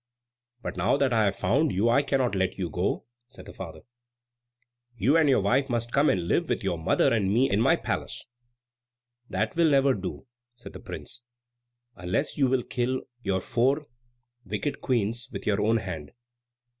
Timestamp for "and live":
6.09-6.49